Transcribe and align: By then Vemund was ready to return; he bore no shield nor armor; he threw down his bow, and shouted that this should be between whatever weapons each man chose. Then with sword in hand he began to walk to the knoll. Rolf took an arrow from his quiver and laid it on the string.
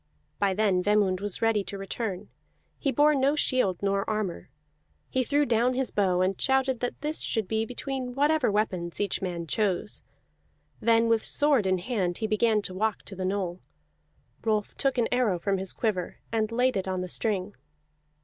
By 0.39 0.55
then 0.55 0.81
Vemund 0.81 1.21
was 1.21 1.43
ready 1.43 1.63
to 1.65 1.77
return; 1.77 2.29
he 2.79 2.91
bore 2.91 3.13
no 3.13 3.35
shield 3.35 3.77
nor 3.83 4.09
armor; 4.09 4.49
he 5.11 5.23
threw 5.23 5.45
down 5.45 5.75
his 5.75 5.91
bow, 5.91 6.21
and 6.21 6.41
shouted 6.41 6.79
that 6.79 6.99
this 7.01 7.21
should 7.21 7.47
be 7.47 7.67
between 7.67 8.15
whatever 8.15 8.49
weapons 8.49 8.99
each 8.99 9.21
man 9.21 9.45
chose. 9.45 10.01
Then 10.79 11.07
with 11.07 11.23
sword 11.23 11.67
in 11.67 11.77
hand 11.77 12.17
he 12.17 12.25
began 12.25 12.63
to 12.63 12.73
walk 12.73 13.03
to 13.03 13.15
the 13.15 13.25
knoll. 13.25 13.59
Rolf 14.43 14.73
took 14.75 14.97
an 14.97 15.07
arrow 15.11 15.37
from 15.37 15.59
his 15.59 15.71
quiver 15.71 16.17
and 16.31 16.51
laid 16.51 16.77
it 16.77 16.87
on 16.87 17.01
the 17.01 17.07
string. 17.07 17.53